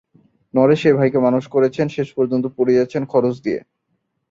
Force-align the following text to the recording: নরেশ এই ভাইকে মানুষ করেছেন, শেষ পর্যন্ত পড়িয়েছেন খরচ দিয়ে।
নরেশ 0.53 0.81
এই 0.85 0.95
ভাইকে 0.97 1.19
মানুষ 1.19 1.43
করেছেন, 1.47 1.87
শেষ 1.89 2.07
পর্যন্ত 2.17 2.45
পড়িয়েছেন 2.57 3.01
খরচ 3.05 3.35
দিয়ে। 3.45 3.59